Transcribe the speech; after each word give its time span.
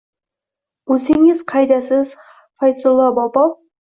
O’zingiz 0.95 1.43
qaydasiz, 1.51 2.13
Fayzullo 2.63 3.11
bobo?! 3.19 3.45